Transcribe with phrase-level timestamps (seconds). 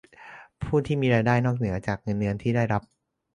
[0.63, 2.81] ผู้ที่มีรายได้นอกเหนือจากเงินเดือนที่ได้รับ